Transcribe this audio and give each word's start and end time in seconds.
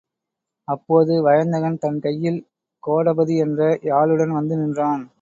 அப்போது 0.67 1.13
வயந்தகன் 1.23 1.77
தன்கையில் 1.77 2.39
கோடபதி 2.83 3.37
என்ற 3.37 3.61
யாழுடன் 3.83 4.33
வந்து 4.33 4.55
நின்றான். 4.57 5.03